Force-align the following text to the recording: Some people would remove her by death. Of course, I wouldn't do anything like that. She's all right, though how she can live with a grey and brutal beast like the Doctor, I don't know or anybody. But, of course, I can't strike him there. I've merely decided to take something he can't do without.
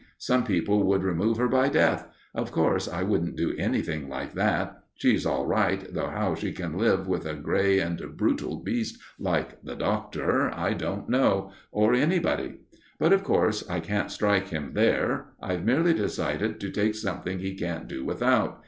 Some 0.17 0.45
people 0.45 0.83
would 0.87 1.03
remove 1.03 1.37
her 1.37 1.47
by 1.47 1.69
death. 1.69 2.07
Of 2.33 2.51
course, 2.51 2.87
I 2.87 3.03
wouldn't 3.03 3.37
do 3.37 3.53
anything 3.59 4.09
like 4.09 4.33
that. 4.33 4.79
She's 4.95 5.27
all 5.27 5.45
right, 5.45 5.85
though 5.93 6.07
how 6.07 6.33
she 6.33 6.53
can 6.53 6.75
live 6.75 7.07
with 7.07 7.23
a 7.27 7.35
grey 7.35 7.77
and 7.77 8.01
brutal 8.17 8.63
beast 8.63 8.97
like 9.19 9.61
the 9.61 9.75
Doctor, 9.75 10.49
I 10.57 10.73
don't 10.73 11.07
know 11.07 11.51
or 11.71 11.93
anybody. 11.93 12.55
But, 12.97 13.13
of 13.13 13.23
course, 13.23 13.63
I 13.69 13.79
can't 13.79 14.09
strike 14.09 14.47
him 14.47 14.71
there. 14.73 15.33
I've 15.39 15.65
merely 15.65 15.93
decided 15.93 16.59
to 16.61 16.71
take 16.71 16.95
something 16.95 17.37
he 17.37 17.53
can't 17.53 17.87
do 17.87 18.03
without. 18.03 18.59